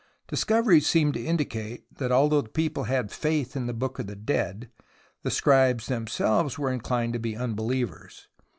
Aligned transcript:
Discoveries 0.27 0.87
seem 0.87 1.11
to 1.11 1.21
indicate 1.23 1.85
that 1.99 2.11
although 2.11 2.41
the 2.41 2.49
people 2.49 2.85
had 2.85 3.11
faith 3.11 3.55
in 3.55 3.67
the 3.67 3.71
Book 3.73 3.99
of 3.99 4.07
the 4.07 4.15
Dead, 4.15 4.71
the 5.21 5.29
scribes 5.29 5.85
themselves 5.85 6.57
were 6.57 6.73
inclined 6.73 7.13
to 7.13 7.19
be 7.19 7.37
unbelievers. 7.37 8.27